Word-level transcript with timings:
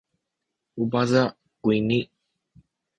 u 0.81 0.85
paza’ 0.91 1.23
kuyni. 1.61 1.99